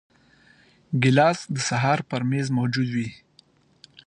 ګیلاس 1.01 1.39
د 1.53 1.55
سهار 1.69 1.99
پر 2.09 2.21
میز 2.29 2.47
موجود 2.57 2.89
وي. 2.95 3.09